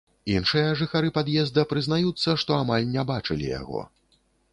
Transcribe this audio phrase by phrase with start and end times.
[0.35, 3.85] Іншыя жыхары пад'езда прызнаюцца, што амаль не бачылі яго.